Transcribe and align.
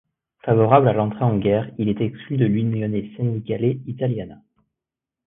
Favorable 0.43 0.87
à 0.87 0.93
l'entrée 0.93 1.23
en 1.23 1.37
guerre, 1.37 1.71
il 1.77 1.87
est 1.87 2.01
exclu 2.01 2.35
de 2.35 2.47
l'Unione 2.47 3.01
Sindacale 3.15 3.81
Italiana. 3.87 4.41